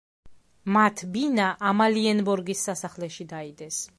მათ 0.77 1.03
ბინა 1.17 1.49
ამალიენბორგის 1.71 2.65
სასახლეში 2.69 3.31
დაიდეს. 3.35 3.83